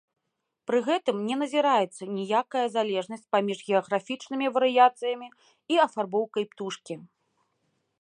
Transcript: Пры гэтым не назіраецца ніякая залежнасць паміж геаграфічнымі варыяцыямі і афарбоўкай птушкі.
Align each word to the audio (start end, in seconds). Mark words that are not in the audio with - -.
Пры 0.69 0.77
гэтым 0.87 1.19
не 1.31 1.35
назіраецца 1.41 2.01
ніякая 2.15 2.65
залежнасць 2.77 3.29
паміж 3.35 3.57
геаграфічнымі 3.69 4.45
варыяцыямі 4.59 5.27
і 5.75 5.83
афарбоўкай 5.89 6.43
птушкі. 6.55 6.95